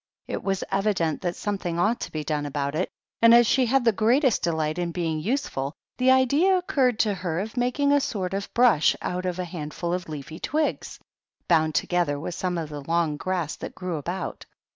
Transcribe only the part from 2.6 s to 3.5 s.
it; and as